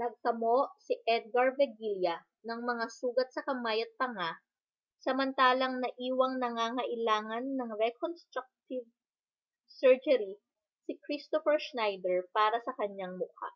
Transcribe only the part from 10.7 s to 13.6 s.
si kristoffer schneider para sa kanyang mukha